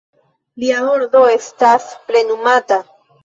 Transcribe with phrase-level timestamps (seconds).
[0.63, 2.81] Lia ordono estas plenumata.